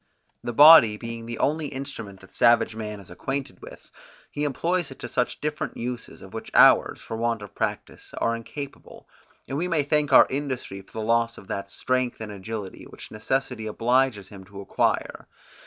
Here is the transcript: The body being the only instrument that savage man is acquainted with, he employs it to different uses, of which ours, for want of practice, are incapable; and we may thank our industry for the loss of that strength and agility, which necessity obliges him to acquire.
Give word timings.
The 0.43 0.51
body 0.51 0.97
being 0.97 1.27
the 1.27 1.37
only 1.37 1.67
instrument 1.67 2.21
that 2.21 2.31
savage 2.33 2.75
man 2.75 2.99
is 2.99 3.11
acquainted 3.11 3.61
with, 3.61 3.91
he 4.31 4.45
employs 4.45 4.89
it 4.89 4.97
to 4.97 5.37
different 5.41 5.77
uses, 5.77 6.23
of 6.23 6.33
which 6.33 6.49
ours, 6.55 6.99
for 6.99 7.15
want 7.15 7.43
of 7.43 7.53
practice, 7.53 8.11
are 8.17 8.35
incapable; 8.35 9.07
and 9.47 9.59
we 9.59 9.67
may 9.67 9.83
thank 9.83 10.11
our 10.11 10.25
industry 10.27 10.81
for 10.81 10.93
the 10.93 11.05
loss 11.05 11.37
of 11.37 11.47
that 11.49 11.69
strength 11.69 12.19
and 12.19 12.31
agility, 12.31 12.85
which 12.85 13.11
necessity 13.11 13.67
obliges 13.67 14.29
him 14.29 14.43
to 14.45 14.59
acquire. 14.59 15.27